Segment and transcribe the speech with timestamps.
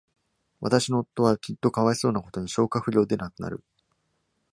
[0.61, 3.63] 私の夫はきっと、かわいそうなことに、消化不良で亡くなる。